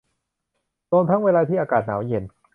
[0.91, 2.23] รวมทั้งเวลาที่อากาศหนาวเย็น